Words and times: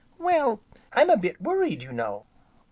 "Well, 0.17 0.61
I'm 0.93 1.11
a 1.11 1.15
bit 1.17 1.39
worried, 1.39 1.83
you 1.83 1.91
know." 1.91 2.25